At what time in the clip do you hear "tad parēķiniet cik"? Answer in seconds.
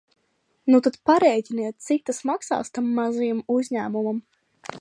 0.87-2.03